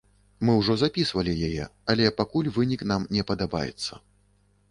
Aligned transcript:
Мы 0.47 0.53
ўжо 0.59 0.75
запісвалі 0.83 1.35
яе, 1.49 1.67
але 1.93 2.09
пакуль 2.21 2.51
вынік 2.57 2.81
нам 2.93 3.01
не 3.17 3.23
падабаецца. 3.33 3.93